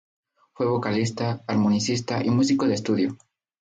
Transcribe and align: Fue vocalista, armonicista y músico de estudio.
Fue 0.53 0.65
vocalista, 0.65 1.43
armonicista 1.45 2.23
y 2.25 2.31
músico 2.31 2.67
de 2.67 2.73
estudio. 2.73 3.19